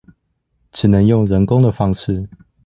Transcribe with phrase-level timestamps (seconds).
[0.71, 2.27] 只能用人工的方式